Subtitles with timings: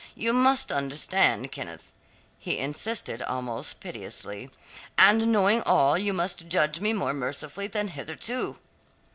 [0.15, 1.91] You must understand, Kenneth,"
[2.39, 4.49] he insisted almost piteously,
[4.97, 8.57] "and knowing all, you must judge me more mercifully than hitherto."